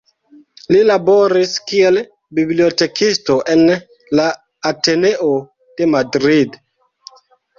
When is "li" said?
0.75-0.77